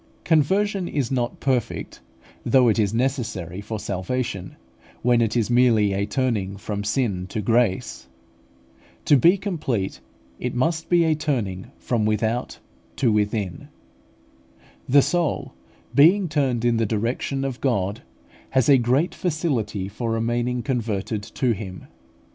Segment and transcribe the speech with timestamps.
[0.23, 1.99] Conversion is not perfect,
[2.43, 4.55] though it is necessary for salvation,
[5.03, 8.07] when it is merely a turning from sin to grace.
[9.05, 9.99] To be complete,
[10.39, 12.57] it must be a turning from without
[12.95, 13.67] to within.
[14.89, 15.53] The soul,
[15.93, 18.01] being turned in the direction of God,
[18.49, 21.85] has a great facility for remaining converted to Him.